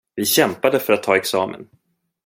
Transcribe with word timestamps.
Vi 0.15 0.25
kämpade 0.25 0.79
för 0.79 0.93
att 0.93 1.03
ta 1.03 1.17
examen. 1.17 1.67